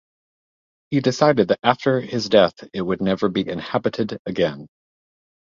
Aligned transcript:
He 0.89 0.99
decided 0.99 1.49
that 1.49 1.59
after 1.61 2.01
his 2.01 2.27
death 2.27 2.55
it 2.73 2.81
would 2.81 3.01
never 3.01 3.29
be 3.29 3.47
inhabited 3.47 4.17
again. 4.25 4.67